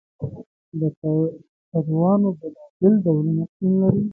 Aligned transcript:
د 0.79 0.81
کدوانو 1.69 2.29
بیلابیل 2.39 2.93
ډولونه 3.03 3.43
شتون 3.51 3.71
لري. 3.81 4.03